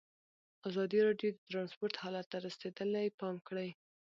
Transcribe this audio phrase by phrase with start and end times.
[0.69, 3.69] ازادي راډیو د ترانسپورټ حالت ته رسېدلي پام کړی.